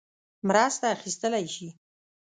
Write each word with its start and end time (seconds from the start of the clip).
مرسته 0.47 0.85
اخیستلای 0.95 1.45
شي. 1.55 1.67